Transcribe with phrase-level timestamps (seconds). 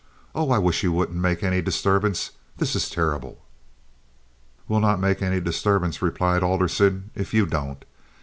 [0.33, 2.31] Oh, I wish you wouldn't make any disturbance.
[2.57, 3.45] This is terrible."
[4.67, 7.85] "We'll not make any disturbance," replied Alderson, "if you don't.